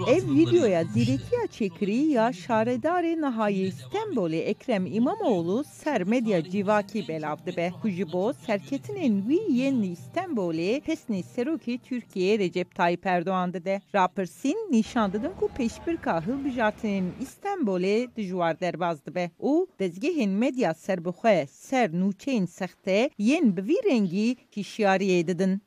Ev 0.00 0.34
videoya 0.34 0.84
ziretiya 0.84 1.46
çekiri 1.50 1.96
ya 1.96 2.28
şaredarê 2.28 3.20
nihayê 3.20 3.70
Stenbolê 3.70 4.40
Ekrem 4.40 4.86
İmamoğlu 4.86 5.64
ser 5.64 6.02
medya 6.02 6.44
civakî 6.44 7.08
belav 7.08 7.36
dibe. 7.46 7.72
Ku 7.82 7.88
ji 7.88 8.12
bo 8.12 8.32
serketinên 8.32 9.22
wî 9.28 9.38
yên 9.46 9.94
Stenbolê 9.94 10.80
pesnê 10.80 11.22
serokê 11.22 11.78
Tirkiye 11.78 12.38
Recep 12.38 12.74
Tayyip 12.74 13.06
Erdoğan 13.06 13.54
dide. 13.54 13.80
Rapirsîn 13.94 14.56
nîşan 14.70 15.12
didin 15.12 15.32
ku 15.40 15.46
pêşbirka 15.58 16.26
hilbijartinên 16.26 17.04
Stenbolê 17.32 18.16
dijwar 18.16 18.60
derbas 18.60 19.06
dibe. 19.06 19.30
û 19.40 19.66
dezgehên 19.80 20.30
medya 20.30 20.74
serbixwe 20.74 21.46
ser 21.50 21.90
nûçeyên 21.90 22.46
sexte 22.46 23.10
yên 23.18 23.56
bi 23.56 23.62
vî 23.68 23.76
rengî 23.84 24.36
hişyariyê 24.56 25.26
didin. 25.26 25.62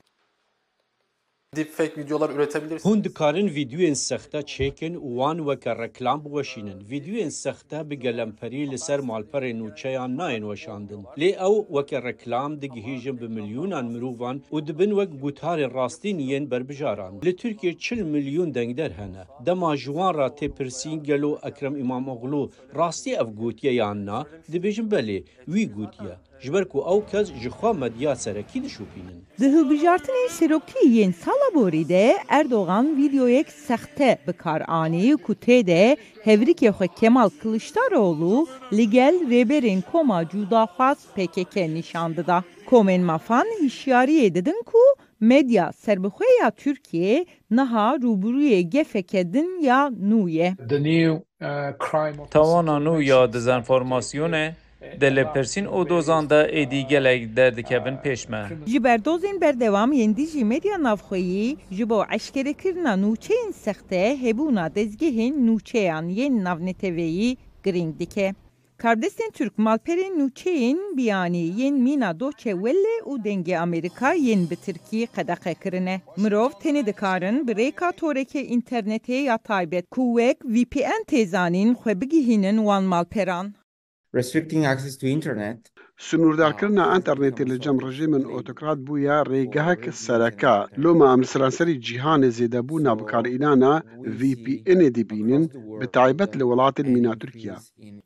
Deepfake 1.58 1.98
videolar 1.98 2.30
üretebilirsiniz. 2.30 2.86
Hûn 2.86 3.04
dikarin 3.04 3.48
vîdyoyên 3.48 3.96
sexte 3.96 4.38
çêkin 4.38 4.94
û 4.96 5.10
wan 5.20 5.38
weke 5.38 5.78
reklam 5.84 6.26
biweşînin. 6.26 6.80
Vîdyoyên 6.92 7.30
sexte 7.30 7.90
bi 7.90 8.00
gelemperî 8.00 8.72
li 8.72 8.78
ser 8.78 9.00
malperên 9.00 9.58
nûçeyan 9.62 10.18
nayên 10.18 10.42
weşandin. 10.42 11.04
Lê 11.18 11.30
ew 11.48 11.58
weke 11.68 12.04
reklam 12.04 12.62
digihîjin 12.62 13.22
bi 13.22 13.26
milyûnan 13.26 13.86
mirovan 13.94 14.42
û 14.52 14.68
dibin 14.68 14.90
wek 14.90 15.22
gutarên 15.22 15.74
rastîn 15.74 16.20
yên 16.20 16.52
berbijaran. 16.52 17.22
Li 17.26 17.36
Tirkiye 17.36 17.78
çil 17.78 18.02
milyûn 18.02 18.54
dengder 18.54 18.92
hene. 18.92 19.24
Dema 19.46 19.78
ji 19.78 19.86
wan 19.86 20.14
ra 20.16 20.28
tê 20.28 20.50
pirsîn 20.50 21.04
gelo 21.04 21.40
Ekrem 21.44 21.78
İmamoğlu 21.78 22.52
rastî 22.76 23.12
ev 23.12 23.28
gotiye 23.42 23.74
yan 23.74 24.06
na 24.06 24.26
dibêjin 24.52 24.90
belê 24.92 25.24
wî 25.46 25.74
gotiye. 25.74 26.16
Ji 26.42 26.54
ber 26.54 26.66
ku 26.66 26.80
ew 26.80 27.02
kes 27.12 27.28
ji 27.42 27.50
xwe 27.50 27.74
medya 27.74 28.16
serekî 28.16 28.64
dişopînin. 28.64 29.20
Di 29.40 29.46
hilbijartinên 29.46 30.30
serokî 30.30 30.80
yên 30.80 31.12
sala 31.12 31.50
borî 31.56 31.90
de 31.90 32.18
Erdoğan 32.30 32.98
videoyek 32.98 33.48
sexte 33.52 34.18
bi 34.28 34.34
kar 34.34 34.62
anî 34.68 35.18
ku 35.18 35.34
tê 35.34 35.68
de 35.68 35.98
hevrikê 36.26 36.70
xwe 36.70 36.88
Kemal 37.00 37.30
Kılıçdaroğlu 37.42 38.48
li 38.74 38.90
gel 38.90 39.16
rêberên 39.32 39.82
koma 39.92 40.30
cudaxwaz 40.30 40.98
PKK 41.16 41.56
nîşan 41.56 42.16
dida. 42.18 42.44
Komên 42.70 43.02
mafan 43.02 43.48
hişyariyê 43.62 44.36
didin 44.36 44.64
ku 44.66 44.84
medya 45.20 45.72
serbixweya 45.72 46.52
Türkiye 46.52 47.26
niha 47.52 47.96
rûbirûyê 47.96 48.60
gefeke 48.60 49.34
din 49.34 49.62
ya 49.62 49.90
nû 50.10 50.30
ye. 50.30 50.56
uh, 51.42 52.30
Tawana 52.30 52.78
nû 52.78 53.04
ya 53.04 53.34
dezenformasyonê 53.34 54.52
gelek 56.88 57.36
derdikevin 57.36 57.98
pêş 58.04 58.30
me. 58.30 58.48
Ji 58.66 58.84
berdozên 58.84 59.42
berdewam 59.42 59.92
yên 59.92 60.16
dijî 60.16 60.46
medya 60.46 60.84
navxweyî 60.84 61.58
ji 61.72 61.90
bo 61.90 62.04
eşkerekirina 62.16 62.94
nûçeyên 62.94 63.54
sexte 63.54 64.18
hebûna 64.22 64.76
dezgehên 64.76 65.48
nûçeyan 65.48 66.10
yên 66.10 66.44
navneteveyî 66.44 67.38
giring 67.64 68.00
dike. 68.00 68.34
Kardestên 68.78 69.32
Türk 69.32 69.58
malperên 69.58 70.20
nûçeyên 70.20 70.98
biyanî 70.98 71.38
yên 71.38 71.76
mîna 71.76 72.20
Doçe 72.20 72.52
Welle 72.52 72.98
û 73.06 73.24
dengê 73.24 73.58
Amerîka 73.58 74.14
yên 74.14 74.50
bi 74.50 74.56
Tirkî 74.56 75.08
qedexe 75.16 75.54
kirine. 75.54 76.02
Mirov 76.18 76.50
bi 77.48 77.52
rêka 77.52 77.92
torekê 77.92 78.42
internetê 78.48 79.14
ya 79.14 79.38
taybet 79.38 79.90
ku 79.90 80.04
wek 80.18 80.38
VPN 80.46 81.04
têzanîn 81.08 81.76
xwe 81.76 82.02
bigihînin 82.02 82.58
wan 82.58 82.84
malperan. 82.84 83.54
Restricting 84.20 84.66
access 84.66 84.96
to 84.98 85.06
internet 85.18 85.60
سنوردارکردنا 86.09 86.85
ئەتەرنێتی 86.93 87.45
لە 87.51 87.57
جەم 87.65 87.77
ڕژیمن 87.85 88.25
ئۆتۆکرات 88.33 88.79
بووە 88.87 89.17
ڕێگەهک 89.31 89.83
سەرەکە 90.05 90.55
لۆمە 90.83 91.07
ئەم 91.13 91.23
سرانسەری 91.31 91.81
جیهانê 91.87 92.31
zêdebû 92.39 92.77
navbkarînana 92.87 93.75
VPNê 94.21 94.89
dibînin 94.97 95.45
bi 95.81 95.87
taybet 95.97 96.31
li 96.39 96.45
welatên 96.51 96.89
mîna 96.95 97.13
Tirkiye. 97.21 97.57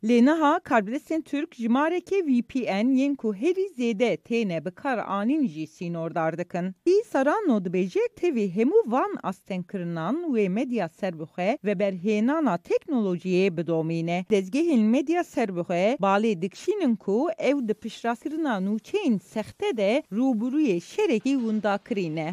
Lê 0.08 0.18
niha 0.28 0.52
karbidestên 0.68 1.22
Türk 1.30 1.50
ji 1.54 1.68
marekê 1.76 2.18
VPN 2.30 2.86
yên 2.98 3.14
ku 3.20 3.28
herî 3.34 3.66
zêde 3.78 4.12
têne 4.28 4.58
bi 4.64 4.70
kar 4.70 4.98
anîn 5.18 5.46
jî 5.52 5.66
sînordar 5.76 6.32
dikin. 6.38 6.66
Î 6.92 6.94
Sarano 7.12 7.56
dibêje 7.64 8.04
tevî 8.20 8.46
hemû 8.56 8.80
van 8.92 9.12
astenkirinan 9.22 10.16
wê 10.34 10.48
medya 10.48 10.88
serbixwe 10.88 11.58
ve 11.64 11.72
berhênana 11.72 12.54
teknolojiyê 12.70 13.56
bidomîne. 13.56 14.18
Dezgehên 14.30 14.82
medya 14.94 15.24
serbixwe 15.24 15.96
balê 16.06 16.42
dikşînin 16.42 16.96
ku 16.96 17.28
ew 17.50 17.68
di 17.68 17.74
پیشرفتکردنا 17.81 18.55
نوچین 18.67 19.13
سخته 19.33 19.69
ده 19.79 19.91
روبروی 20.17 20.79
شرکی 20.91 21.35
ونداکرینه 21.45 22.29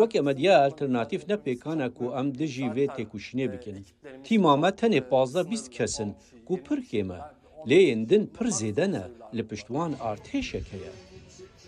وەک 0.00 0.12
ئەمە 0.18 0.32
دیە 0.38 0.54
ئەلتەرناتیف 0.62 1.22
نەپێکانە 1.30 1.86
و 2.02 2.06
ئەم 2.14 2.28
دژی 2.38 2.68
وێ 2.74 2.86
تێکوشنێ 2.96 3.46
بکەن 3.52 3.76
تیمامە 4.24 4.70
تەنێ 4.80 5.00
پازدە 5.10 5.42
بیست 5.50 5.68
کەسن 5.76 6.10
و 6.50 6.54
پرکێمە 6.66 7.20
لێندن 7.68 8.24
پر 8.34 8.46
زێدەنە 8.58 9.04
لە 9.36 9.42
پشتوان 9.48 9.92
ئارتێشەکەیە. 10.02 10.92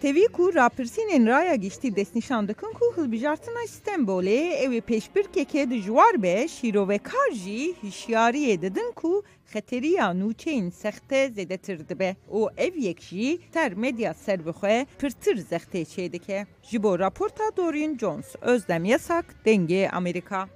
Lê 0.05 0.09
yên 0.09 0.17
din 0.17 0.29
pir 0.29 0.35
zêde 0.35 0.45
ne 0.45 0.53
li 0.53 0.53
piştwan 0.53 0.67
artêşek 0.67 1.03
heye. 1.03 1.05
Tevî 1.05 1.23
ku 1.23 1.23
rapirsînên 1.23 1.27
raya 1.27 1.55
giştî 1.55 1.97
destnîşan 1.97 2.49
dikin 2.49 2.73
ku 2.73 2.97
hilbijartina 2.97 3.65
Stenbolê 3.67 4.65
ew 4.65 4.77
ê 4.77 4.81
pêşbirkeke 4.81 5.71
dijwar 5.71 6.23
be 6.23 6.49
şîrovekar 6.49 7.31
jî 7.33 7.75
hişyariyê 7.83 8.63
didin 8.63 8.93
ku 8.93 9.23
xeteriya 9.53 10.07
nûçeyên 10.11 10.71
sexte 10.71 11.27
zêdetir 11.27 11.89
dibe 11.89 12.17
û 12.31 12.51
ev 12.57 12.77
yek 12.77 13.03
ter 13.53 13.75
medya 13.75 14.15
serbixwe 14.15 14.87
pirtir 14.99 15.37
zextê 15.37 15.83
çê 15.83 16.13
dike. 16.13 16.47
Ji 16.63 16.79
raporta 16.83 17.57
Dorian 17.57 17.99
Jones, 17.99 18.35
Özlem 18.41 18.85
Yasak, 18.85 19.35
Dengê 19.47 19.89
Amerika. 19.89 20.49